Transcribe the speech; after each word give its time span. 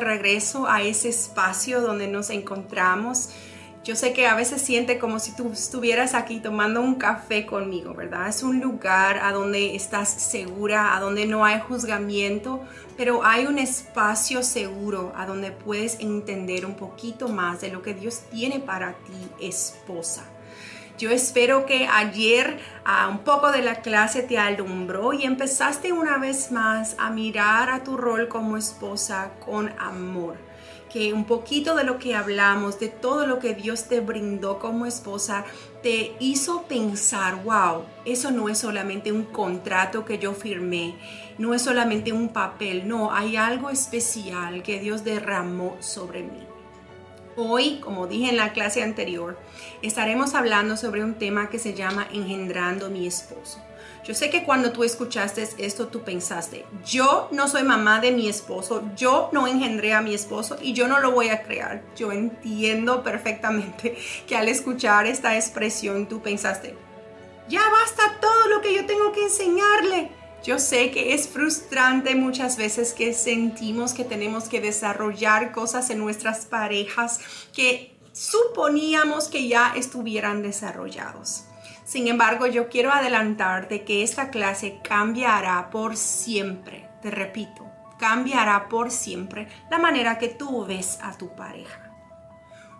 regreso 0.00 0.68
a 0.68 0.82
ese 0.82 1.08
espacio 1.08 1.80
donde 1.80 2.08
nos 2.08 2.30
encontramos. 2.30 3.30
Yo 3.84 3.94
sé 3.94 4.12
que 4.12 4.26
a 4.26 4.34
veces 4.34 4.62
siente 4.62 4.98
como 4.98 5.20
si 5.20 5.36
tú 5.36 5.52
estuvieras 5.52 6.14
aquí 6.14 6.40
tomando 6.40 6.80
un 6.80 6.96
café 6.96 7.46
conmigo, 7.46 7.94
¿verdad? 7.94 8.28
Es 8.28 8.42
un 8.42 8.60
lugar 8.60 9.20
a 9.22 9.32
donde 9.32 9.76
estás 9.76 10.08
segura, 10.08 10.96
a 10.96 11.00
donde 11.00 11.24
no 11.24 11.44
hay 11.44 11.60
juzgamiento, 11.60 12.64
pero 12.96 13.24
hay 13.24 13.46
un 13.46 13.60
espacio 13.60 14.42
seguro 14.42 15.12
a 15.16 15.24
donde 15.24 15.52
puedes 15.52 16.00
entender 16.00 16.66
un 16.66 16.74
poquito 16.74 17.28
más 17.28 17.60
de 17.60 17.70
lo 17.70 17.82
que 17.82 17.94
Dios 17.94 18.22
tiene 18.28 18.58
para 18.58 18.94
ti, 18.94 19.46
esposa. 19.46 20.24
Yo 20.98 21.10
espero 21.10 21.66
que 21.66 21.86
ayer 21.86 22.58
uh, 22.86 23.10
un 23.10 23.18
poco 23.18 23.52
de 23.52 23.62
la 23.62 23.82
clase 23.82 24.22
te 24.22 24.38
alumbró 24.38 25.12
y 25.12 25.24
empezaste 25.24 25.92
una 25.92 26.16
vez 26.16 26.50
más 26.50 26.96
a 26.98 27.10
mirar 27.10 27.70
a 27.70 27.84
tu 27.84 27.96
rol 27.96 28.28
como 28.28 28.56
esposa 28.56 29.32
con 29.44 29.72
amor 29.78 30.36
que 30.96 31.12
un 31.12 31.24
poquito 31.24 31.74
de 31.74 31.84
lo 31.84 31.98
que 31.98 32.14
hablamos, 32.14 32.78
de 32.80 32.88
todo 32.88 33.26
lo 33.26 33.38
que 33.38 33.54
Dios 33.54 33.84
te 33.84 34.00
brindó 34.00 34.58
como 34.58 34.86
esposa, 34.86 35.44
te 35.82 36.14
hizo 36.20 36.62
pensar, 36.62 37.42
wow, 37.44 37.84
eso 38.06 38.30
no 38.30 38.48
es 38.48 38.58
solamente 38.58 39.12
un 39.12 39.24
contrato 39.24 40.06
que 40.06 40.18
yo 40.18 40.32
firmé, 40.32 40.96
no 41.36 41.52
es 41.52 41.60
solamente 41.60 42.12
un 42.12 42.30
papel, 42.30 42.88
no, 42.88 43.12
hay 43.12 43.36
algo 43.36 43.68
especial 43.68 44.62
que 44.62 44.80
Dios 44.80 45.04
derramó 45.04 45.76
sobre 45.80 46.22
mí. 46.22 46.55
Hoy, 47.38 47.80
como 47.80 48.06
dije 48.06 48.30
en 48.30 48.38
la 48.38 48.54
clase 48.54 48.82
anterior, 48.82 49.38
estaremos 49.82 50.34
hablando 50.34 50.78
sobre 50.78 51.04
un 51.04 51.16
tema 51.16 51.50
que 51.50 51.58
se 51.58 51.74
llama 51.74 52.08
engendrando 52.10 52.88
mi 52.88 53.06
esposo. 53.06 53.60
Yo 54.06 54.14
sé 54.14 54.30
que 54.30 54.44
cuando 54.44 54.72
tú 54.72 54.84
escuchaste 54.84 55.46
esto, 55.58 55.88
tú 55.88 56.00
pensaste, 56.00 56.64
yo 56.86 57.28
no 57.32 57.46
soy 57.46 57.62
mamá 57.62 58.00
de 58.00 58.12
mi 58.12 58.26
esposo, 58.26 58.84
yo 58.96 59.28
no 59.32 59.46
engendré 59.46 59.92
a 59.92 60.00
mi 60.00 60.14
esposo 60.14 60.56
y 60.62 60.72
yo 60.72 60.88
no 60.88 60.98
lo 61.00 61.10
voy 61.10 61.28
a 61.28 61.42
crear. 61.42 61.82
Yo 61.94 62.10
entiendo 62.10 63.02
perfectamente 63.02 63.98
que 64.26 64.36
al 64.36 64.48
escuchar 64.48 65.06
esta 65.06 65.36
expresión 65.36 66.06
tú 66.08 66.22
pensaste, 66.22 66.74
ya 67.48 67.60
basta 67.68 68.18
todo 68.18 68.48
lo 68.48 68.62
que 68.62 68.74
yo 68.74 68.86
tengo 68.86 69.12
que 69.12 69.24
enseñarle. 69.24 70.10
Yo 70.46 70.60
sé 70.60 70.92
que 70.92 71.12
es 71.12 71.28
frustrante 71.28 72.14
muchas 72.14 72.56
veces 72.56 72.92
que 72.92 73.12
sentimos 73.14 73.92
que 73.94 74.04
tenemos 74.04 74.44
que 74.44 74.60
desarrollar 74.60 75.50
cosas 75.50 75.90
en 75.90 75.98
nuestras 75.98 76.46
parejas 76.46 77.18
que 77.52 77.98
suponíamos 78.12 79.26
que 79.26 79.48
ya 79.48 79.72
estuvieran 79.74 80.42
desarrollados. 80.42 81.46
Sin 81.84 82.06
embargo, 82.06 82.46
yo 82.46 82.68
quiero 82.68 82.92
adelantarte 82.92 83.84
que 83.84 84.04
esta 84.04 84.30
clase 84.30 84.78
cambiará 84.84 85.68
por 85.68 85.96
siempre. 85.96 86.88
Te 87.02 87.10
repito, 87.10 87.68
cambiará 87.98 88.68
por 88.68 88.92
siempre 88.92 89.48
la 89.68 89.80
manera 89.80 90.16
que 90.16 90.28
tú 90.28 90.64
ves 90.64 91.00
a 91.02 91.18
tu 91.18 91.34
pareja. 91.34 91.92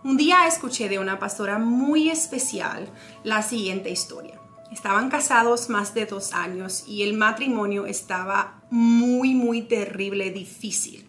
Un 0.04 0.16
día 0.16 0.46
escuché 0.46 0.88
de 0.88 1.00
una 1.00 1.18
pastora 1.18 1.58
muy 1.58 2.10
especial 2.10 2.88
la 3.24 3.42
siguiente 3.42 3.90
historia. 3.90 4.35
Estaban 4.72 5.10
casados 5.10 5.68
más 5.68 5.94
de 5.94 6.06
dos 6.06 6.32
años 6.32 6.84
y 6.86 7.02
el 7.02 7.14
matrimonio 7.14 7.86
estaba 7.86 8.62
muy, 8.70 9.34
muy 9.34 9.62
terrible, 9.62 10.30
difícil. 10.30 11.06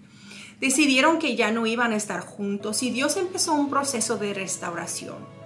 Decidieron 0.59 1.19
que 1.19 1.35
ya 1.35 1.51
no 1.51 1.65
iban 1.65 1.91
a 1.91 1.95
estar 1.95 2.21
juntos 2.21 2.83
y 2.83 2.91
Dios 2.91 3.17
empezó 3.17 3.53
un 3.53 3.69
proceso 3.69 4.17
de 4.17 4.33
restauración. 4.33 5.37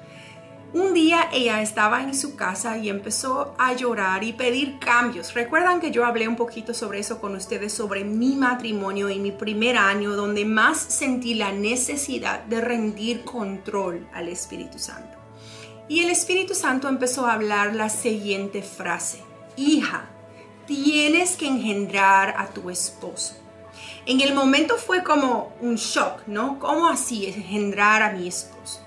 Un 0.74 0.94
día 0.94 1.28
ella 1.34 1.62
estaba 1.62 2.02
en 2.02 2.16
su 2.16 2.38
casa 2.38 2.78
y 2.78 2.88
empezó 2.88 3.53
a 3.58 3.74
llorar 3.74 4.24
y 4.24 4.31
pedir 4.31 4.80
cambios. 4.80 5.34
Recuerdan 5.34 5.81
que 5.81 5.91
yo 5.91 6.06
hablé 6.06 6.30
un 6.30 6.38
poquito 6.38 6.74
sobre 6.74 7.00
eso 7.00 7.19
con 7.19 7.36
ustedes, 7.36 7.74
sobre 7.74 8.06
mi 8.06 8.38
matrimonio 8.38 9.09
y 9.09 9.19
mi 9.19 9.31
primer 9.31 9.75
año, 9.75 10.16
donde 10.16 10.46
más 10.46 10.78
sentí 10.78 11.34
la 11.34 11.52
necesidad 11.52 12.46
de 12.46 12.62
rendir 12.62 13.25
control 13.25 14.07
al 14.13 14.30
Espíritu 14.30 14.80
Santo. 14.80 15.21
Y 15.91 16.00
el 16.00 16.09
Espíritu 16.09 16.56
Santo 16.56 16.88
empezó 16.88 17.28
a 17.28 17.34
hablar 17.34 17.75
la 17.75 17.90
siguiente 17.90 18.62
frase, 18.62 19.22
hija, 19.57 20.06
tienes 20.66 21.35
que 21.35 21.46
engendrar 21.46 22.34
a 22.38 22.47
tu 22.47 22.69
esposo. 22.69 23.35
En 24.06 24.22
el 24.22 24.34
momento 24.34 24.78
fue 24.78 25.03
como 25.03 25.53
un 25.59 25.75
shock, 25.75 26.25
¿no? 26.28 26.59
¿Cómo 26.59 26.88
así 26.88 27.25
engendrar 27.25 28.03
a 28.03 28.13
mi 28.13 28.30
esposo? 28.30 28.80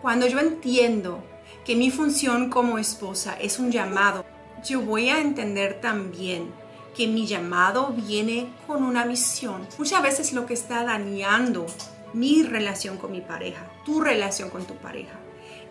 Cuando 0.00 0.28
yo 0.28 0.38
entiendo 0.38 1.18
que 1.64 1.74
mi 1.74 1.90
función 1.90 2.48
como 2.48 2.78
esposa 2.78 3.36
es 3.40 3.58
un 3.58 3.72
llamado, 3.72 4.24
yo 4.64 4.82
voy 4.82 5.08
a 5.08 5.20
entender 5.20 5.80
también 5.80 6.52
que 6.96 7.08
mi 7.08 7.26
llamado 7.26 7.88
viene 7.88 8.46
con 8.68 8.84
una 8.84 9.04
misión. 9.04 9.66
Muchas 9.78 10.00
veces 10.00 10.32
lo 10.32 10.46
que 10.46 10.54
está 10.54 10.84
dañando 10.84 11.66
mi 12.12 12.44
relación 12.44 12.98
con 12.98 13.10
mi 13.10 13.20
pareja, 13.20 13.68
tu 13.84 14.00
relación 14.00 14.48
con 14.48 14.64
tu 14.64 14.76
pareja, 14.76 15.18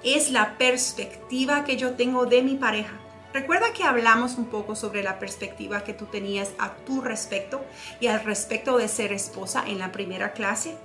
es 0.06 0.30
la 0.30 0.58
perspectiva 0.60 1.64
que 1.66 1.78
yo 1.78 1.96
tengo 1.96 2.28
de 2.28 2.44
mi 2.44 2.56
pareja. 2.56 2.94
Recuerda 3.34 3.74
que 3.74 3.84
hablamos 3.84 4.38
un 4.38 4.46
poco 4.46 4.76
sobre 4.76 5.02
la 5.02 5.18
perspectiva 5.18 5.84
que 5.84 5.94
tú 5.94 6.06
tenías 6.06 6.52
a 6.60 6.76
tu 6.76 7.02
respecto 7.02 7.66
y 8.00 8.08
al 8.08 8.24
respecto 8.24 8.78
de 8.78 8.88
ser 8.88 9.12
esposa 9.12 9.64
en 9.68 9.80
la 9.80 9.92
primera 9.92 10.34
clase. 10.34 10.78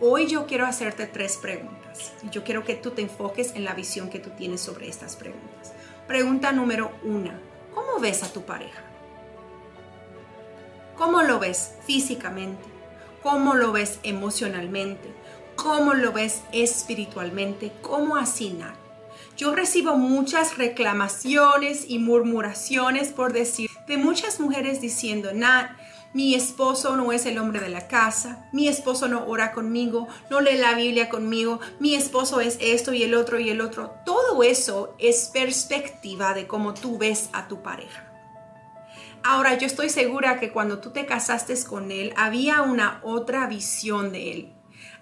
Hoy 0.00 0.26
yo 0.26 0.46
quiero 0.46 0.66
hacerte 0.66 1.06
tres 1.06 1.36
preguntas 1.36 2.12
y 2.24 2.30
yo 2.30 2.42
quiero 2.42 2.64
que 2.64 2.74
tú 2.74 2.90
te 2.90 3.02
enfoques 3.02 3.54
en 3.54 3.64
la 3.64 3.74
visión 3.74 4.10
que 4.10 4.18
tú 4.18 4.30
tienes 4.30 4.60
sobre 4.60 4.88
estas 4.88 5.14
preguntas. 5.14 5.72
Pregunta 6.08 6.50
número 6.50 6.90
uno, 7.04 7.30
¿cómo 7.72 8.00
ves 8.00 8.24
a 8.24 8.32
tu 8.32 8.42
pareja? 8.42 8.82
¿Cómo 10.96 11.22
lo 11.22 11.38
ves 11.38 11.76
físicamente? 11.86 12.64
¿Cómo 13.22 13.54
lo 13.54 13.72
ves 13.72 14.00
emocionalmente? 14.02 15.23
¿Cómo 15.64 15.94
lo 15.94 16.12
ves 16.12 16.42
espiritualmente? 16.52 17.72
¿Cómo 17.80 18.16
nada? 18.16 18.74
Yo 19.38 19.54
recibo 19.54 19.96
muchas 19.96 20.58
reclamaciones 20.58 21.86
y 21.88 21.98
murmuraciones 21.98 23.14
por 23.14 23.32
decir 23.32 23.70
de 23.88 23.96
muchas 23.96 24.40
mujeres 24.40 24.82
diciendo, 24.82 25.30
Nat, 25.32 25.70
mi 26.12 26.34
esposo 26.34 26.98
no 26.98 27.12
es 27.12 27.24
el 27.24 27.38
hombre 27.38 27.60
de 27.60 27.70
la 27.70 27.88
casa, 27.88 28.46
mi 28.52 28.68
esposo 28.68 29.08
no 29.08 29.26
ora 29.26 29.52
conmigo, 29.52 30.06
no 30.28 30.42
lee 30.42 30.58
la 30.58 30.74
Biblia 30.74 31.08
conmigo, 31.08 31.60
mi 31.80 31.94
esposo 31.94 32.42
es 32.42 32.58
esto 32.60 32.92
y 32.92 33.02
el 33.02 33.14
otro 33.14 33.40
y 33.40 33.48
el 33.48 33.62
otro. 33.62 33.94
Todo 34.04 34.42
eso 34.42 34.94
es 34.98 35.30
perspectiva 35.32 36.34
de 36.34 36.46
cómo 36.46 36.74
tú 36.74 36.98
ves 36.98 37.30
a 37.32 37.48
tu 37.48 37.62
pareja. 37.62 38.12
Ahora, 39.22 39.56
yo 39.56 39.66
estoy 39.66 39.88
segura 39.88 40.38
que 40.38 40.52
cuando 40.52 40.80
tú 40.80 40.90
te 40.90 41.06
casaste 41.06 41.54
con 41.64 41.90
él, 41.90 42.12
había 42.18 42.60
una 42.60 43.00
otra 43.02 43.46
visión 43.46 44.12
de 44.12 44.30
él. 44.30 44.54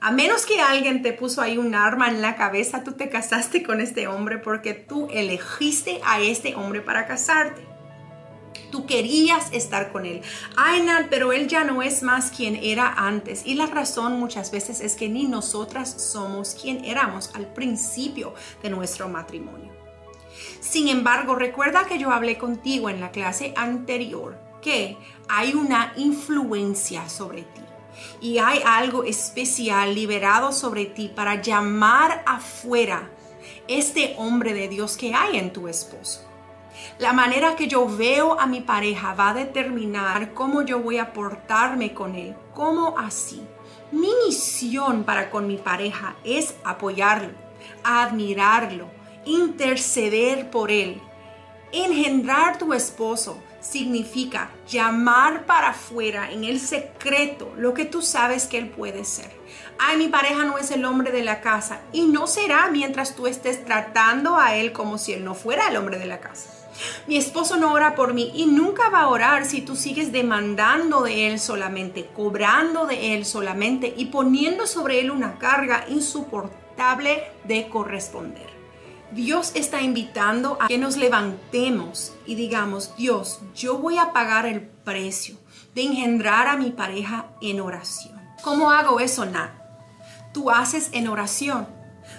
A 0.04 0.10
menos 0.10 0.46
que 0.46 0.60
alguien 0.60 1.00
te 1.00 1.12
puso 1.12 1.40
ahí 1.40 1.58
un 1.58 1.76
arma 1.76 2.08
en 2.08 2.20
la 2.20 2.34
cabeza, 2.34 2.82
tú 2.82 2.94
te 2.94 3.08
casaste 3.08 3.62
con 3.62 3.80
este 3.80 4.08
hombre 4.08 4.38
porque 4.38 4.74
tú 4.74 5.06
elegiste 5.12 6.00
a 6.04 6.18
este 6.18 6.56
hombre 6.56 6.80
para 6.80 7.06
casarte. 7.06 7.64
Tú 8.72 8.84
querías 8.84 9.52
estar 9.52 9.92
con 9.92 10.04
él. 10.04 10.22
Ay, 10.56 10.84
pero 11.08 11.32
él 11.32 11.46
ya 11.46 11.62
no 11.62 11.84
es 11.84 12.02
más 12.02 12.32
quien 12.32 12.56
era 12.56 12.92
antes. 12.92 13.46
Y 13.46 13.54
la 13.54 13.66
razón 13.66 14.18
muchas 14.18 14.50
veces 14.50 14.80
es 14.80 14.96
que 14.96 15.08
ni 15.08 15.26
nosotras 15.28 15.88
somos 15.88 16.56
quien 16.60 16.84
éramos 16.84 17.30
al 17.34 17.46
principio 17.46 18.34
de 18.60 18.70
nuestro 18.70 19.08
matrimonio. 19.08 19.70
Sin 20.58 20.88
embargo, 20.88 21.36
recuerda 21.36 21.86
que 21.86 22.00
yo 22.00 22.10
hablé 22.10 22.38
contigo 22.38 22.90
en 22.90 22.98
la 22.98 23.12
clase 23.12 23.54
anterior 23.56 24.36
que 24.62 24.96
hay 25.28 25.54
una 25.54 25.92
influencia 25.94 27.08
sobre 27.08 27.42
ti 27.42 27.62
y 28.20 28.38
hay 28.38 28.60
algo 28.64 29.04
especial 29.04 29.94
liberado 29.94 30.52
sobre 30.52 30.86
ti 30.86 31.08
para 31.14 31.40
llamar 31.40 32.22
afuera 32.26 33.10
este 33.68 34.14
hombre 34.18 34.54
de 34.54 34.68
Dios 34.68 34.96
que 34.96 35.14
hay 35.14 35.38
en 35.38 35.52
tu 35.52 35.68
esposo. 35.68 36.28
La 36.98 37.12
manera 37.12 37.56
que 37.56 37.68
yo 37.68 37.86
veo 37.86 38.38
a 38.40 38.46
mi 38.46 38.60
pareja 38.60 39.14
va 39.14 39.30
a 39.30 39.34
determinar 39.34 40.32
cómo 40.34 40.62
yo 40.62 40.80
voy 40.80 40.98
a 40.98 41.12
portarme 41.12 41.94
con 41.94 42.14
él. 42.16 42.34
¿Cómo 42.54 42.98
así? 42.98 43.46
Mi 43.90 44.08
misión 44.26 45.04
para 45.04 45.30
con 45.30 45.46
mi 45.46 45.56
pareja 45.56 46.16
es 46.24 46.54
apoyarlo, 46.64 47.34
admirarlo, 47.84 48.86
interceder 49.24 50.50
por 50.50 50.70
él. 50.70 51.00
Engendrar 51.72 52.58
tu 52.58 52.72
esposo 52.72 53.42
significa 53.62 54.50
llamar 54.68 55.46
para 55.46 55.70
afuera 55.70 56.30
en 56.30 56.44
el 56.44 56.60
secreto 56.60 57.54
lo 57.56 57.72
que 57.72 57.84
tú 57.84 58.02
sabes 58.02 58.46
que 58.46 58.58
él 58.58 58.68
puede 58.68 59.04
ser. 59.04 59.30
Ay, 59.78 59.96
mi 59.96 60.08
pareja 60.08 60.44
no 60.44 60.58
es 60.58 60.70
el 60.70 60.84
hombre 60.84 61.12
de 61.12 61.22
la 61.22 61.40
casa 61.40 61.80
y 61.92 62.02
no 62.02 62.26
será 62.26 62.68
mientras 62.70 63.14
tú 63.16 63.26
estés 63.26 63.64
tratando 63.64 64.36
a 64.36 64.56
él 64.56 64.72
como 64.72 64.98
si 64.98 65.12
él 65.12 65.24
no 65.24 65.34
fuera 65.34 65.68
el 65.68 65.76
hombre 65.76 65.98
de 65.98 66.06
la 66.06 66.20
casa. 66.20 66.50
Mi 67.06 67.16
esposo 67.16 67.56
no 67.56 67.72
ora 67.72 67.94
por 67.94 68.14
mí 68.14 68.32
y 68.34 68.46
nunca 68.46 68.88
va 68.88 69.02
a 69.02 69.08
orar 69.08 69.44
si 69.44 69.62
tú 69.62 69.76
sigues 69.76 70.10
demandando 70.10 71.02
de 71.02 71.28
él 71.28 71.38
solamente, 71.38 72.08
cobrando 72.14 72.86
de 72.86 73.14
él 73.14 73.24
solamente 73.24 73.92
y 73.96 74.06
poniendo 74.06 74.66
sobre 74.66 75.00
él 75.00 75.10
una 75.10 75.38
carga 75.38 75.84
insoportable 75.88 77.24
de 77.44 77.68
corresponder. 77.68 78.61
Dios 79.14 79.52
está 79.54 79.82
invitando 79.82 80.56
a 80.58 80.68
que 80.68 80.78
nos 80.78 80.96
levantemos 80.96 82.12
y 82.24 82.34
digamos, 82.34 82.96
Dios, 82.96 83.40
yo 83.54 83.76
voy 83.76 83.98
a 83.98 84.12
pagar 84.12 84.46
el 84.46 84.62
precio 84.62 85.36
de 85.74 85.82
engendrar 85.82 86.48
a 86.48 86.56
mi 86.56 86.70
pareja 86.70 87.26
en 87.42 87.60
oración. 87.60 88.18
¿Cómo 88.42 88.70
hago 88.70 89.00
eso, 89.00 89.26
Nat? 89.26 89.50
Tú 90.32 90.50
haces 90.50 90.88
en 90.92 91.08
oración. 91.08 91.66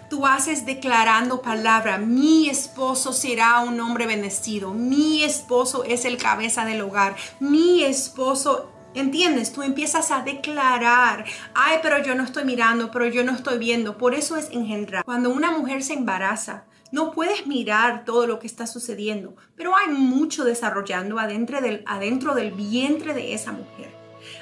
Tú 0.10 0.28
haces 0.28 0.66
declarando 0.66 1.42
palabra, 1.42 1.98
mi 1.98 2.48
esposo 2.48 3.12
será 3.12 3.60
un 3.62 3.80
hombre 3.82 4.06
bendecido, 4.06 4.72
mi 4.74 5.24
esposo 5.24 5.84
es 5.84 6.06
el 6.06 6.18
cabeza 6.18 6.64
del 6.66 6.82
hogar, 6.82 7.16
mi 7.40 7.84
esposo 7.84 8.70
¿Entiendes? 8.96 9.52
Tú 9.52 9.64
empiezas 9.64 10.12
a 10.12 10.22
declarar, 10.22 11.26
ay, 11.56 11.80
pero 11.82 12.04
yo 12.04 12.14
no 12.14 12.24
estoy 12.24 12.46
mirando, 12.46 12.92
pero 12.92 13.08
yo 13.08 13.24
no 13.24 13.32
estoy 13.32 13.58
viendo. 13.58 13.98
Por 13.98 14.14
eso 14.14 14.38
es 14.38 14.52
engendrar. 14.52 15.04
Cuando 15.04 15.32
una 15.32 15.50
mujer 15.50 15.82
se 15.82 15.94
embaraza, 15.94 16.66
no 16.94 17.10
puedes 17.12 17.48
mirar 17.48 18.06
todo 18.06 18.28
lo 18.28 18.38
que 18.38 18.46
está 18.46 18.68
sucediendo, 18.68 19.36
pero 19.56 19.76
hay 19.76 19.88
mucho 19.88 20.44
desarrollando 20.44 21.18
adentro 21.18 21.60
del, 21.60 21.84
adentro 21.88 22.36
del 22.36 22.52
vientre 22.52 23.16
de 23.16 23.34
esa 23.34 23.52
mujer. 23.52 23.92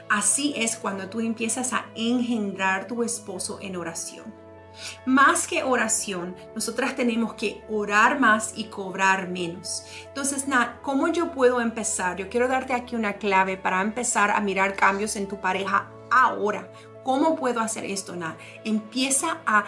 Así 0.09 0.53
es 0.57 0.75
cuando 0.75 1.07
tú 1.07 1.21
empiezas 1.21 1.71
a 1.71 1.85
engendrar 1.95 2.87
tu 2.87 3.03
esposo 3.03 3.59
en 3.61 3.77
oración. 3.77 4.25
Más 5.05 5.47
que 5.47 5.63
oración, 5.63 6.35
nosotras 6.53 6.93
tenemos 6.93 7.35
que 7.35 7.63
orar 7.69 8.19
más 8.19 8.51
y 8.57 8.65
cobrar 8.65 9.29
menos. 9.29 9.85
Entonces, 10.07 10.49
Nat, 10.49 10.81
¿cómo 10.81 11.07
yo 11.07 11.31
puedo 11.31 11.61
empezar? 11.61 12.17
Yo 12.17 12.27
quiero 12.27 12.49
darte 12.49 12.73
aquí 12.73 12.97
una 12.97 13.13
clave 13.13 13.55
para 13.55 13.79
empezar 13.79 14.29
a 14.29 14.41
mirar 14.41 14.75
cambios 14.75 15.15
en 15.15 15.29
tu 15.29 15.39
pareja 15.39 15.89
ahora. 16.11 16.69
¿Cómo 17.05 17.37
puedo 17.37 17.61
hacer 17.61 17.85
esto, 17.85 18.13
Nat? 18.15 18.37
Empieza 18.65 19.37
a 19.45 19.63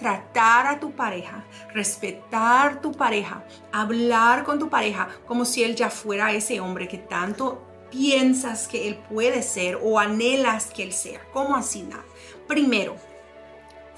tratar 0.00 0.66
a 0.66 0.80
tu 0.80 0.90
pareja, 0.92 1.44
respetar 1.72 2.80
tu 2.80 2.90
pareja, 2.92 3.44
hablar 3.70 4.42
con 4.42 4.58
tu 4.58 4.68
pareja 4.68 5.08
como 5.26 5.44
si 5.44 5.62
él 5.62 5.76
ya 5.76 5.90
fuera 5.90 6.32
ese 6.32 6.58
hombre 6.58 6.88
que 6.88 6.98
tanto 6.98 7.64
piensas 7.90 8.66
que 8.66 8.88
él 8.88 8.96
puede 8.96 9.42
ser 9.42 9.78
o 9.80 9.98
anhelas 9.98 10.66
que 10.66 10.82
él 10.82 10.92
sea. 10.92 11.20
¿Cómo 11.32 11.54
así, 11.54 11.82
Nat? 11.82 12.04
Primero, 12.48 12.96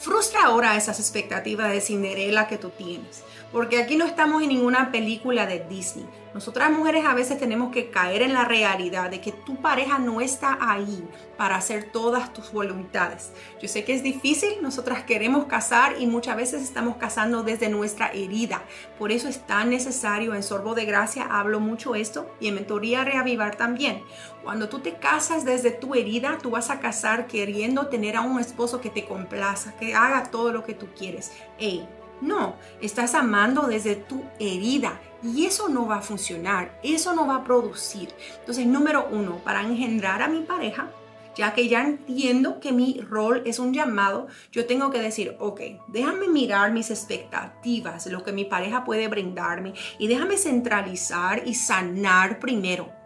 Frustra 0.02 0.46
ahora 0.46 0.76
esas 0.76 0.98
expectativas 0.98 1.70
de 1.70 1.80
Cinderela 1.80 2.48
que 2.48 2.58
tú 2.58 2.70
tienes, 2.70 3.22
porque 3.52 3.80
aquí 3.80 3.94
no 3.94 4.04
estamos 4.04 4.42
en 4.42 4.48
ninguna 4.48 4.90
película 4.90 5.46
de 5.46 5.60
Disney. 5.60 6.04
Nosotras 6.34 6.70
mujeres 6.70 7.04
a 7.04 7.14
veces 7.14 7.38
tenemos 7.38 7.72
que 7.72 7.90
caer 7.90 8.22
en 8.22 8.32
la 8.32 8.44
realidad 8.44 9.10
de 9.10 9.20
que 9.20 9.32
tu 9.32 9.56
pareja 9.56 9.98
no 9.98 10.20
está 10.22 10.56
ahí 10.60 11.06
para 11.36 11.56
hacer 11.56 11.90
todas 11.92 12.32
tus 12.32 12.52
voluntades. 12.52 13.32
Yo 13.60 13.68
sé 13.68 13.84
que 13.84 13.94
es 13.94 14.02
difícil, 14.02 14.62
nosotras 14.62 15.02
queremos 15.02 15.44
casar 15.44 15.96
y 15.98 16.06
muchas 16.06 16.36
veces 16.36 16.62
estamos 16.62 16.96
casando 16.96 17.42
desde 17.42 17.68
nuestra 17.68 18.12
herida. 18.12 18.62
Por 18.98 19.12
eso 19.12 19.28
es 19.28 19.46
tan 19.46 19.68
necesario, 19.68 20.34
en 20.34 20.42
Sorbo 20.42 20.74
de 20.74 20.86
Gracia 20.86 21.26
hablo 21.30 21.60
mucho 21.60 21.94
esto 21.94 22.34
y 22.40 22.48
en 22.48 22.54
Mentoría 22.54 23.04
Reavivar 23.04 23.56
también. 23.56 24.02
Cuando 24.42 24.68
tú 24.68 24.78
te 24.78 24.94
casas 24.94 25.44
desde 25.44 25.70
tu 25.70 25.94
herida, 25.94 26.38
tú 26.42 26.50
vas 26.50 26.70
a 26.70 26.80
casar 26.80 27.26
queriendo 27.26 27.88
tener 27.88 28.16
a 28.16 28.22
un 28.22 28.40
esposo 28.40 28.80
que 28.80 28.90
te 28.90 29.04
complaza, 29.04 29.76
que 29.76 29.94
haga 29.94 30.30
todo 30.30 30.52
lo 30.52 30.64
que 30.64 30.74
tú 30.74 30.86
quieres. 30.96 31.32
Ey, 31.58 31.86
no, 32.22 32.54
estás 32.80 33.16
amando 33.16 33.66
desde 33.66 33.96
tu 33.96 34.22
herida 34.38 35.00
y 35.24 35.44
eso 35.44 35.68
no 35.68 35.86
va 35.86 35.96
a 35.96 36.02
funcionar, 36.02 36.78
eso 36.84 37.14
no 37.14 37.26
va 37.26 37.36
a 37.36 37.44
producir. 37.44 38.14
Entonces, 38.38 38.64
número 38.64 39.08
uno, 39.10 39.38
para 39.38 39.62
engendrar 39.62 40.22
a 40.22 40.28
mi 40.28 40.42
pareja, 40.42 40.88
ya 41.34 41.52
que 41.52 41.66
ya 41.66 41.82
entiendo 41.82 42.60
que 42.60 42.70
mi 42.70 43.00
rol 43.00 43.42
es 43.44 43.58
un 43.58 43.74
llamado, 43.74 44.28
yo 44.52 44.66
tengo 44.66 44.90
que 44.90 45.00
decir, 45.00 45.36
ok, 45.40 45.60
déjame 45.88 46.28
mirar 46.28 46.70
mis 46.70 46.90
expectativas, 46.90 48.06
lo 48.06 48.22
que 48.22 48.32
mi 48.32 48.44
pareja 48.44 48.84
puede 48.84 49.08
brindarme 49.08 49.74
y 49.98 50.06
déjame 50.06 50.36
centralizar 50.36 51.42
y 51.44 51.54
sanar 51.54 52.38
primero. 52.38 53.01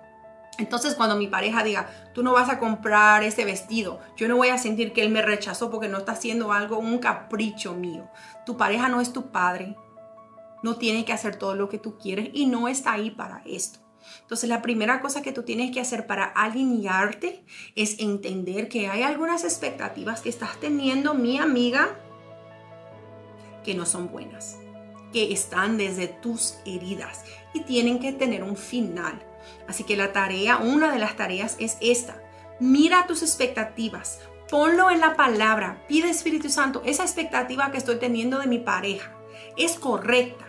Entonces 0.59 0.95
cuando 0.95 1.17
mi 1.17 1.27
pareja 1.27 1.63
diga, 1.63 1.91
tú 2.15 2.23
no 2.23 2.33
vas 2.33 2.49
a 2.49 2.59
comprar 2.59 3.23
ese 3.23 3.45
vestido, 3.45 4.01
yo 4.17 4.29
no 4.29 4.37
voy 4.37 4.49
a 4.49 4.59
sentir 4.59 4.93
que 4.93 5.03
él 5.03 5.11
me 5.11 5.23
rechazó 5.23 5.71
porque 5.71 5.89
no 5.89 5.99
está 5.99 6.13
haciendo 6.13 6.53
algo, 6.53 6.79
un 6.79 6.99
capricho 6.99 7.75
mío. 7.75 8.09
Tu 8.47 8.57
pareja 8.57 8.89
no 8.89 9.01
es 9.01 9.13
tu 9.13 9.31
padre, 9.31 9.77
no 10.63 10.77
tiene 10.77 11.05
que 11.05 11.13
hacer 11.13 11.37
todo 11.37 11.55
lo 11.55 11.69
que 11.69 11.79
tú 11.79 11.99
quieres 11.99 12.31
y 12.33 12.47
no 12.47 12.69
está 12.69 12.93
ahí 12.93 13.11
para 13.11 13.43
esto. 13.45 13.81
Entonces 14.23 14.49
la 14.49 14.63
primera 14.63 15.01
cosa 15.01 15.23
que 15.23 15.33
tú 15.33 15.43
tienes 15.43 15.73
que 15.73 15.81
hacer 15.81 16.07
para 16.07 16.25
alinearte 16.25 17.45
es 17.75 17.99
entender 17.99 18.69
que 18.69 18.89
hay 18.89 19.03
algunas 19.03 19.45
expectativas 19.45 20.21
que 20.21 20.29
estás 20.29 20.59
teniendo, 20.59 21.15
mi 21.15 21.39
amiga, 21.39 21.97
que 23.65 23.75
no 23.75 23.85
son 23.85 24.09
buenas, 24.09 24.59
que 25.13 25.33
están 25.33 25.77
desde 25.77 26.07
tus 26.07 26.55
heridas 26.65 27.25
y 27.53 27.61
tienen 27.65 27.99
que 27.99 28.13
tener 28.13 28.43
un 28.43 28.57
final. 28.57 29.21
Así 29.69 29.85
que 29.85 29.97
la 29.97 30.13
tarea, 30.13 30.59
una 30.59 30.93
de 30.93 30.99
las 30.99 31.17
tareas 31.17 31.57
es 31.59 31.77
esta. 31.81 32.23
Mira 32.61 33.07
tus 33.07 33.23
expectativas, 33.23 34.21
ponlo 34.49 34.91
en 34.91 35.01
la 35.01 35.17
palabra, 35.17 35.83
pide 35.89 36.09
Espíritu 36.09 36.49
Santo, 36.49 36.83
esa 36.85 37.03
expectativa 37.03 37.71
que 37.71 37.79
estoy 37.79 37.97
teniendo 37.97 38.39
de 38.39 38.47
mi 38.47 38.59
pareja 38.59 39.13
es 39.57 39.79
correcta. 39.79 40.45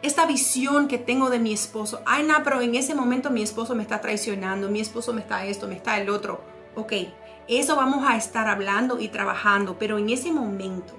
Esta 0.00 0.26
visión 0.26 0.88
que 0.88 0.98
tengo 0.98 1.30
de 1.30 1.38
mi 1.38 1.52
esposo, 1.52 2.02
ay, 2.06 2.24
no, 2.24 2.34
pero 2.42 2.60
en 2.60 2.74
ese 2.74 2.94
momento 2.94 3.30
mi 3.30 3.42
esposo 3.42 3.74
me 3.74 3.82
está 3.82 4.00
traicionando, 4.00 4.68
mi 4.68 4.80
esposo 4.80 5.12
me 5.12 5.20
está 5.20 5.44
esto, 5.46 5.68
me 5.68 5.76
está 5.76 6.00
el 6.00 6.10
otro. 6.10 6.42
Ok, 6.74 6.92
eso 7.48 7.76
vamos 7.76 8.04
a 8.08 8.16
estar 8.16 8.48
hablando 8.48 8.98
y 8.98 9.08
trabajando, 9.08 9.78
pero 9.78 9.98
en 9.98 10.10
ese 10.10 10.32
momento, 10.32 10.94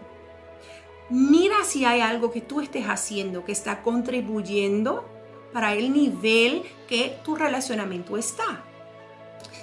mira 1.10 1.56
si 1.64 1.86
hay 1.86 2.02
algo 2.02 2.32
que 2.32 2.42
tú 2.42 2.62
estés 2.62 2.86
haciendo 2.86 3.44
que 3.44 3.52
está 3.52 3.82
contribuyendo 3.82 5.10
para 5.54 5.74
el 5.74 5.94
nivel 5.94 6.64
que 6.88 7.20
tu 7.24 7.36
relacionamiento 7.36 8.18
está. 8.18 8.64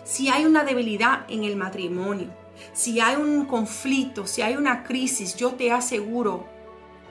Si 0.04 0.28
hay 0.28 0.44
una 0.44 0.64
debilidad 0.64 1.24
en 1.28 1.44
el 1.44 1.56
matrimonio, 1.56 2.28
si 2.72 3.00
hay 3.00 3.16
un 3.16 3.46
conflicto, 3.46 4.26
si 4.26 4.42
hay 4.42 4.56
una 4.56 4.84
crisis, 4.84 5.36
yo 5.36 5.52
te 5.52 5.72
aseguro, 5.72 6.46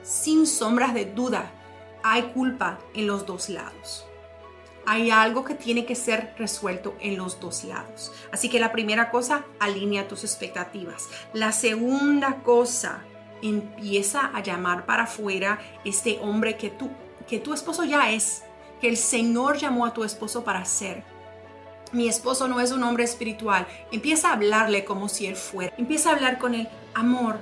sin 0.02 0.46
sombras 0.46 0.94
de 0.94 1.04
duda, 1.04 1.50
hay 2.02 2.22
culpa 2.34 2.78
en 2.94 3.06
los 3.06 3.26
dos 3.26 3.48
lados. 3.48 4.06
Hay 4.86 5.10
algo 5.10 5.44
que 5.44 5.54
tiene 5.54 5.84
que 5.84 5.94
ser 5.94 6.34
resuelto 6.38 6.96
en 7.00 7.16
los 7.16 7.38
dos 7.38 7.64
lados. 7.64 8.12
Así 8.32 8.48
que 8.48 8.58
la 8.58 8.72
primera 8.72 9.10
cosa, 9.10 9.44
alinea 9.58 10.08
tus 10.08 10.24
expectativas. 10.24 11.08
La 11.34 11.52
segunda 11.52 12.42
cosa, 12.42 13.02
empieza 13.42 14.30
a 14.34 14.42
llamar 14.42 14.86
para 14.86 15.04
afuera 15.04 15.58
este 15.84 16.18
hombre 16.22 16.56
que 16.56 16.70
tú 16.70 16.90
que 17.28 17.38
tu 17.38 17.54
esposo 17.54 17.84
ya 17.84 18.10
es 18.10 18.42
que 18.80 18.88
el 18.88 18.96
Señor 18.96 19.58
llamó 19.58 19.86
a 19.86 19.92
tu 19.92 20.04
esposo 20.04 20.44
para 20.44 20.64
ser. 20.64 21.04
Mi 21.92 22.08
esposo 22.08 22.46
no 22.46 22.60
es 22.60 22.70
un 22.70 22.84
hombre 22.84 23.02
espiritual. 23.02 23.66
Empieza 23.90 24.30
a 24.30 24.34
hablarle 24.34 24.84
como 24.84 25.08
si 25.08 25.26
él 25.26 25.34
fuera. 25.34 25.74
Empieza 25.76 26.10
a 26.10 26.14
hablar 26.14 26.38
con 26.38 26.54
él. 26.54 26.68
Amor, 26.94 27.38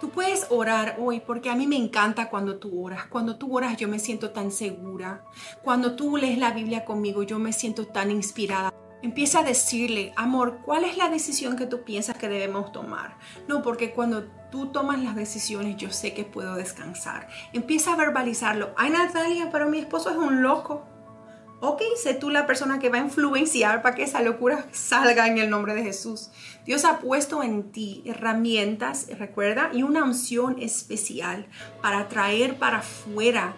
tú 0.00 0.10
puedes 0.10 0.46
orar 0.50 0.96
hoy 0.98 1.20
porque 1.20 1.48
a 1.48 1.54
mí 1.54 1.68
me 1.68 1.76
encanta 1.76 2.28
cuando 2.28 2.56
tú 2.56 2.84
oras. 2.84 3.06
Cuando 3.06 3.36
tú 3.36 3.56
oras 3.56 3.76
yo 3.76 3.86
me 3.86 4.00
siento 4.00 4.30
tan 4.30 4.50
segura. 4.50 5.24
Cuando 5.62 5.94
tú 5.94 6.16
lees 6.16 6.38
la 6.38 6.50
Biblia 6.50 6.84
conmigo 6.84 7.22
yo 7.22 7.38
me 7.38 7.52
siento 7.52 7.86
tan 7.86 8.10
inspirada. 8.10 8.73
Empieza 9.04 9.40
a 9.40 9.42
decirle, 9.42 10.14
amor, 10.16 10.60
¿cuál 10.64 10.84
es 10.84 10.96
la 10.96 11.10
decisión 11.10 11.56
que 11.56 11.66
tú 11.66 11.84
piensas 11.84 12.16
que 12.16 12.26
debemos 12.26 12.72
tomar? 12.72 13.18
No, 13.46 13.60
porque 13.60 13.90
cuando 13.90 14.24
tú 14.50 14.72
tomas 14.72 14.98
las 14.98 15.14
decisiones, 15.14 15.76
yo 15.76 15.90
sé 15.90 16.14
que 16.14 16.24
puedo 16.24 16.54
descansar. 16.54 17.28
Empieza 17.52 17.92
a 17.92 17.96
verbalizarlo. 17.96 18.72
Ay, 18.78 18.88
Natalia, 18.88 19.50
pero 19.52 19.68
mi 19.68 19.76
esposo 19.76 20.08
es 20.08 20.16
un 20.16 20.40
loco. 20.40 20.86
Ok, 21.60 21.82
sé 22.02 22.14
tú 22.14 22.30
la 22.30 22.46
persona 22.46 22.78
que 22.78 22.88
va 22.88 22.96
a 22.96 23.02
influenciar 23.02 23.82
para 23.82 23.94
que 23.94 24.04
esa 24.04 24.22
locura 24.22 24.64
salga 24.72 25.26
en 25.28 25.36
el 25.36 25.50
nombre 25.50 25.74
de 25.74 25.82
Jesús. 25.82 26.30
Dios 26.64 26.86
ha 26.86 27.00
puesto 27.00 27.42
en 27.42 27.72
ti 27.72 28.02
herramientas, 28.06 29.08
recuerda, 29.18 29.68
y 29.74 29.82
una 29.82 30.02
unción 30.02 30.56
especial 30.62 31.46
para 31.82 32.08
traer 32.08 32.56
para 32.56 32.78
afuera 32.78 33.54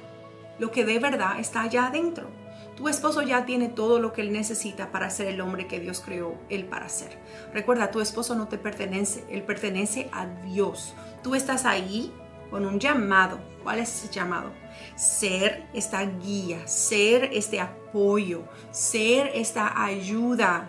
lo 0.58 0.72
que 0.72 0.84
de 0.84 0.98
verdad 0.98 1.38
está 1.38 1.60
allá 1.60 1.86
adentro. 1.86 2.35
Tu 2.76 2.88
esposo 2.88 3.22
ya 3.22 3.46
tiene 3.46 3.68
todo 3.68 3.98
lo 3.98 4.12
que 4.12 4.20
él 4.20 4.32
necesita 4.32 4.92
para 4.92 5.08
ser 5.08 5.28
el 5.28 5.40
hombre 5.40 5.66
que 5.66 5.80
Dios 5.80 6.02
creó 6.04 6.34
él 6.50 6.66
para 6.66 6.90
ser. 6.90 7.18
Recuerda, 7.54 7.90
tu 7.90 8.02
esposo 8.02 8.34
no 8.34 8.48
te 8.48 8.58
pertenece, 8.58 9.24
él 9.30 9.42
pertenece 9.42 10.10
a 10.12 10.26
Dios. 10.26 10.94
Tú 11.22 11.34
estás 11.34 11.64
ahí 11.64 12.12
con 12.50 12.66
un 12.66 12.78
llamado. 12.78 13.38
¿Cuál 13.62 13.78
es 13.78 14.04
ese 14.04 14.12
llamado? 14.12 14.52
Ser 14.94 15.66
esta 15.72 16.02
guía, 16.04 16.66
ser 16.68 17.30
este 17.32 17.60
apoyo, 17.60 18.44
ser 18.70 19.30
esta 19.34 19.82
ayuda 19.82 20.68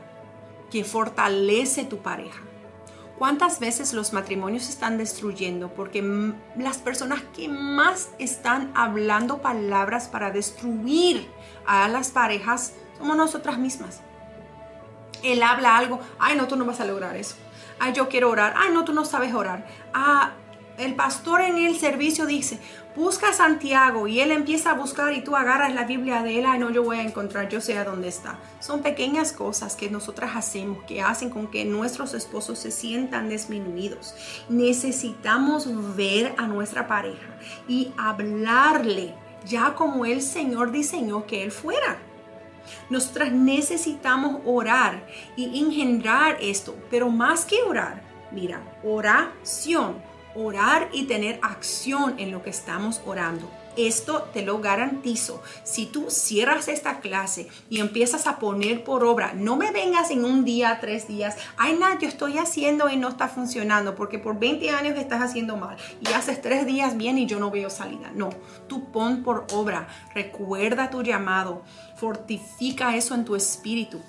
que 0.72 0.86
fortalece 0.86 1.84
tu 1.84 1.98
pareja. 1.98 2.47
¿Cuántas 3.18 3.60
veces 3.60 3.94
los 3.94 4.14
matrimonios 4.14 4.66
se 4.66 4.72
están 4.72 5.00
destruyendo? 5.00 5.70
Porque 5.70 6.04
las 6.56 6.78
personas 6.78 7.22
que 7.36 7.50
más 7.50 8.10
están 8.20 8.72
hablando 8.76 9.42
palabras 9.42 10.08
para 10.08 10.30
destruir 10.30 11.28
a 11.66 11.88
las 11.88 12.12
parejas 12.12 12.74
somos 12.98 13.18
nosotras 13.18 13.58
mismas. 13.58 14.02
Él 15.24 15.42
habla 15.42 15.78
algo, 15.78 16.00
ay 16.20 16.38
no, 16.38 16.48
tú 16.48 16.56
no 16.56 16.66
vas 16.66 16.80
a 16.80 16.86
lograr 16.86 17.16
eso. 17.16 17.36
Ay, 17.80 17.94
yo 17.94 18.08
quiero 18.08 18.30
orar, 18.30 18.54
ay 18.56 18.72
no, 18.72 18.86
tú 18.86 18.94
no 18.94 19.04
sabes 19.04 19.34
orar. 19.34 19.68
Ah, 19.94 20.34
el 20.78 20.94
pastor 20.96 21.42
en 21.42 21.58
el 21.58 21.76
servicio 21.78 22.26
dice, 22.26 22.60
busca 22.96 23.30
a 23.30 23.34
Santiago 23.34 24.08
y 24.08 24.20
él 24.20 24.32
empieza 24.32 24.72
a 24.72 24.76
buscar 24.76 25.14
y 25.14 25.24
tú 25.24 25.36
agarras 25.36 25.74
la 25.74 25.86
Biblia 25.86 26.22
de 26.22 26.40
él, 26.40 26.46
ay 26.46 26.60
no, 26.60 26.70
yo 26.70 26.84
voy 26.84 26.98
a 26.98 27.04
encontrar, 27.04 27.50
yo 27.50 27.62
sé 27.62 27.78
a 27.78 27.84
dónde 27.84 28.08
está. 28.08 28.38
Son 28.60 28.82
pequeñas 28.82 29.34
cosas 29.34 29.76
que 29.76 29.90
nosotras 29.90 30.36
hacemos 30.36 30.84
que 30.84 31.02
hacen 31.02 31.30
con 31.30 31.48
que 31.48 31.66
nuestros 31.66 32.14
esposos 32.14 32.60
se 32.60 32.72
sientan 32.72 33.30
disminuidos. 33.30 34.14
Necesitamos 34.50 35.96
ver 35.96 36.36
a 36.38 36.48
nuestra 36.48 36.88
pareja 36.88 37.38
y 37.68 37.92
hablarle 37.98 39.16
ya 39.46 39.74
como 39.74 40.06
el 40.06 40.22
Señor 40.22 40.72
diseñó 40.72 41.26
que 41.26 41.44
él 41.44 41.52
fuera. 41.52 41.98
Nosotras 42.90 43.32
necesitamos 43.32 44.42
orar 44.46 45.08
y 45.36 45.60
engendrar 45.60 46.38
esto, 46.42 46.76
pero 46.90 47.10
más 47.10 47.46
que 47.46 47.64
orar, 47.64 48.02
mira, 48.32 48.62
oración 48.84 49.96
orar 50.38 50.89
y 50.94 51.06
tener 51.06 51.39
acción 51.41 52.15
en 52.20 52.32
lo 52.32 52.44
que 52.44 52.51
estamos 52.51 53.01
orando. 53.06 53.50
Esto 53.75 54.27
te 54.34 54.41
lo 54.41 54.60
garantizo. 54.60 55.44
Si 55.63 55.86
tú 55.86 56.10
cierras 56.10 56.67
esta 56.67 57.00
clase 57.00 57.48
y 57.70 57.79
empiezas 57.79 58.25
a 58.25 58.39
poner 58.39 58.84
por 58.84 59.03
obra, 59.03 59.34
no 59.34 59.56
me 59.56 59.72
vengas 59.72 60.10
en 60.10 60.25
un 60.25 60.46
día, 60.46 60.79
tres 60.82 61.08
días, 61.08 61.38
ay, 61.58 61.77
nada, 61.77 62.00
yo 62.00 62.08
estoy 62.08 62.39
haciendo 62.39 62.89
y 62.89 62.98
no 62.98 63.10
está 63.10 63.27
funcionando 63.27 63.94
porque 63.94 64.17
por 64.17 64.39
20 64.39 64.72
años 64.72 64.98
estás 64.98 65.22
haciendo 65.22 65.58
mal 65.58 65.77
y 66.01 66.12
haces 66.13 66.41
tres 66.41 66.65
días 66.65 66.98
bien 66.98 67.20
y 67.20 67.27
yo 67.27 67.39
no 67.39 67.51
veo 67.51 67.70
salida. 67.70 68.12
No, 68.15 68.29
tú 68.67 68.91
pon 68.91 69.22
por 69.22 69.46
obra, 69.53 69.88
recuerda 70.15 70.89
tu 70.89 71.03
llamado, 71.03 71.62
fortifica 71.96 72.96
eso 72.96 73.13
en 73.13 73.25
tu 73.25 73.36
espíritu 73.36 74.01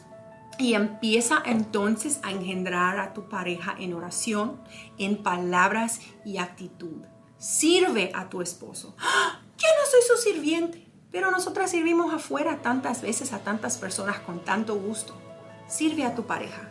y 0.59 0.75
empieza 0.75 1.41
entonces 1.45 2.21
a 2.23 2.33
engendrar 2.33 2.99
a 2.99 3.15
tu 3.15 3.29
pareja 3.29 3.77
en 3.79 3.95
oración, 3.95 4.61
en 4.99 5.23
palabras 5.23 6.01
y 6.25 6.39
actitud. 6.39 7.05
Sirve 7.39 8.11
a 8.15 8.29
tu 8.29 8.43
esposo. 8.43 8.97
¡Ah! 8.99 9.41
Yo 9.57 9.67
no 9.69 9.91
soy 9.91 10.17
su 10.17 10.23
sirviente, 10.23 10.87
pero 11.11 11.31
nosotras 11.31 11.71
servimos 11.71 12.13
afuera 12.13 12.59
tantas 12.63 13.03
veces 13.03 13.33
a 13.33 13.39
tantas 13.39 13.79
personas 13.79 14.19
con 14.19 14.45
tanto 14.45 14.77
gusto. 14.77 15.15
Sirve 15.69 16.05
a 16.05 16.15
tu 16.15 16.27
pareja. 16.27 16.69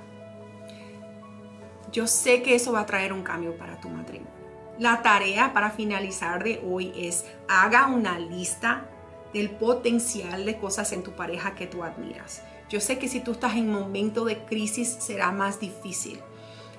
Yo 1.92 2.08
sé 2.08 2.42
que 2.44 2.56
eso 2.56 2.74
va 2.74 2.82
a 2.82 2.86
traer 2.86 3.14
un 3.14 3.24
cambio 3.24 3.58
para 3.58 3.80
tu 3.80 3.90
matrimonio. 3.90 4.34
La 4.78 5.02
tarea 5.02 5.54
para 5.54 5.72
finalizar 5.72 6.44
de 6.44 6.62
hoy 6.66 6.94
es 6.96 7.26
haga 7.48 7.88
una 7.88 8.20
lista 8.20 8.86
del 9.34 9.50
potencial 9.50 10.46
de 10.46 10.58
cosas 10.60 10.92
en 10.92 11.04
tu 11.04 11.12
pareja 11.12 11.56
que 11.56 11.68
tú 11.68 11.84
admiras. 11.84 12.44
Yo 12.70 12.80
sé 12.82 13.00
que 13.00 13.08
si 13.08 13.22
tú 13.22 13.32
estás 13.32 13.56
en 13.56 13.72
momento 13.72 14.26
de 14.26 14.40
crisis 14.40 14.98
será 15.00 15.32
más 15.32 15.60
difícil. 15.60 16.20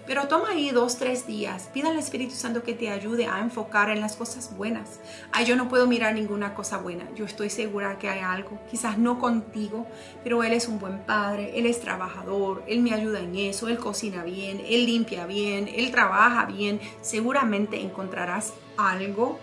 Pero 0.09 0.27
toma 0.27 0.53
ahí 0.53 0.71
dos, 0.71 0.97
tres 0.97 1.27
días. 1.27 1.69
Pida 1.75 1.91
al 1.91 1.99
Espíritu 1.99 2.35
Santo 2.35 2.63
que 2.63 2.73
te 2.73 2.89
ayude 2.89 3.27
a 3.27 3.41
enfocar 3.41 3.91
en 3.91 4.01
las 4.01 4.17
cosas 4.17 4.57
buenas. 4.57 5.01
Ay, 5.33 5.45
yo 5.45 5.55
no 5.55 5.69
puedo 5.69 5.87
mirar 5.87 6.15
ninguna 6.15 6.55
cosa 6.55 6.79
buena. 6.79 7.05
Yo 7.15 7.27
estoy 7.27 7.51
segura 7.51 7.99
que 7.99 8.09
hay 8.09 8.21
algo. 8.21 8.59
Quizás 8.71 8.97
no 8.97 9.19
contigo, 9.19 9.87
pero 10.25 10.43
Él 10.43 10.55
es 10.55 10.67
un 10.67 10.79
buen 10.79 11.01
padre. 11.01 11.59
Él 11.59 11.67
es 11.67 11.83
trabajador. 11.83 12.65
Él 12.67 12.81
me 12.81 12.95
ayuda 12.95 13.21
en 13.21 13.37
eso. 13.37 13.69
Él 13.69 13.77
cocina 13.77 14.25
bien. 14.25 14.63
Él 14.67 14.87
limpia 14.87 15.27
bien. 15.27 15.69
Él 15.69 15.91
trabaja 15.91 16.47
bien. 16.47 16.81
Seguramente 17.03 17.79
encontrarás 17.79 18.55
algo 18.79 19.39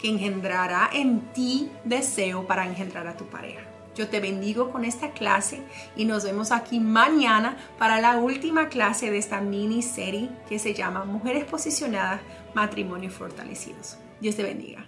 que 0.00 0.08
engendrará 0.08 0.88
en 0.92 1.32
ti 1.32 1.68
deseo 1.84 2.46
para 2.46 2.64
engendrar 2.64 3.08
a 3.08 3.16
tu 3.16 3.26
pareja. 3.26 3.69
Yo 4.00 4.08
te 4.08 4.18
bendigo 4.18 4.70
con 4.70 4.86
esta 4.86 5.10
clase 5.10 5.60
y 5.94 6.06
nos 6.06 6.24
vemos 6.24 6.52
aquí 6.52 6.80
mañana 6.80 7.58
para 7.78 8.00
la 8.00 8.16
última 8.16 8.70
clase 8.70 9.10
de 9.10 9.18
esta 9.18 9.42
miniserie 9.42 10.30
que 10.48 10.58
se 10.58 10.72
llama 10.72 11.04
Mujeres 11.04 11.44
Posicionadas, 11.44 12.22
Matrimonios 12.54 13.12
Fortalecidos. 13.12 13.98
Dios 14.18 14.36
te 14.36 14.42
bendiga. 14.42 14.86